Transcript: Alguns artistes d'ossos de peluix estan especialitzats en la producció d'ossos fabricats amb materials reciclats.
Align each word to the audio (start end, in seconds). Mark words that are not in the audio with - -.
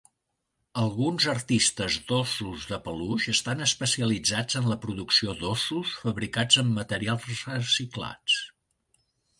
Alguns 0.83 1.25
artistes 1.33 1.97
d'ossos 2.07 2.65
de 2.71 2.79
peluix 2.87 3.27
estan 3.35 3.61
especialitzats 3.67 4.59
en 4.63 4.71
la 4.73 4.79
producció 4.87 5.37
d'ossos 5.43 5.93
fabricats 6.03 6.63
amb 6.65 6.79
materials 6.83 7.31
reciclats. 7.55 8.43